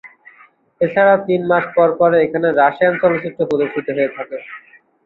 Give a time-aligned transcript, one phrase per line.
[0.81, 4.37] এছাড়াও তিন মাস পর পর এখানে রাশিয়ান চলচ্চিত্র প্রদর্শিত হয়ে থাকে।